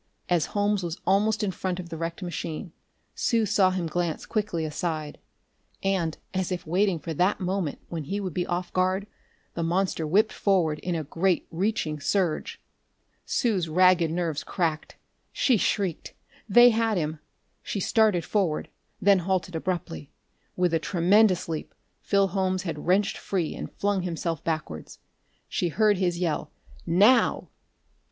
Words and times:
As 0.29 0.47
Holmes 0.57 0.81
was 0.81 0.97
almost 1.05 1.43
in 1.43 1.51
front 1.51 1.79
of 1.79 1.89
the 1.89 1.95
wrecked 1.95 2.23
machine, 2.23 2.71
Sue 3.13 3.45
saw 3.45 3.69
him 3.69 3.85
glance 3.85 4.25
quickly 4.25 4.65
aside 4.65 5.19
and, 5.83 6.17
as 6.33 6.51
if 6.51 6.65
waiting 6.65 6.97
for 6.97 7.13
that 7.13 7.39
moment 7.39 7.77
when 7.87 8.05
he 8.05 8.19
would 8.19 8.33
be 8.33 8.47
off 8.47 8.73
guard, 8.73 9.05
the 9.53 9.61
monster 9.61 10.07
whipped 10.07 10.33
forward 10.33 10.79
in 10.79 10.95
a 10.95 11.03
great, 11.03 11.45
reaching 11.51 11.99
surge. 11.99 12.59
Sue's 13.27 13.69
ragged 13.69 14.09
nerves 14.09 14.43
cracked: 14.43 14.95
she 15.31 15.55
shrieked. 15.55 16.15
They 16.49 16.71
had 16.71 16.97
him! 16.97 17.19
She 17.61 17.79
started 17.79 18.25
forward, 18.25 18.69
then 18.99 19.19
halted 19.19 19.55
abruptly. 19.55 20.09
With 20.55 20.73
a 20.73 20.79
tremendous 20.79 21.47
leap, 21.47 21.75
Phil 22.01 22.29
Holmes 22.29 22.63
had 22.63 22.87
wrenched 22.87 23.19
free 23.19 23.53
and 23.53 23.71
flung 23.73 24.01
himself 24.01 24.43
backwards. 24.43 24.97
She 25.47 25.67
heard 25.67 25.97
his 25.97 26.17
yell: 26.17 26.49
"Now!" 26.87 27.49